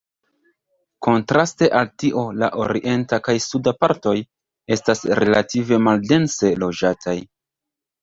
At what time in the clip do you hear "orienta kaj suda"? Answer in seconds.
2.65-3.75